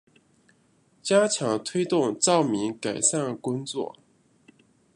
[1.03, 3.99] 加强推动照明改善工作